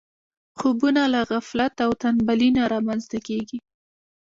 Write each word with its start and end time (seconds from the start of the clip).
خوبونه 0.59 1.01
له 1.13 1.19
غفلت 1.31 1.75
او 1.85 1.91
تنبلي 2.01 2.49
نه 2.57 2.63
رامنځته 2.73 3.17
کېږي. 3.27 3.57